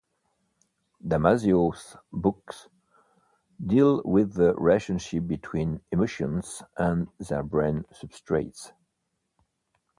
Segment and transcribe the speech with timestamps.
[1.05, 2.69] Damasio's books
[3.63, 8.71] deal with the relationship between emotions and their brain substrates.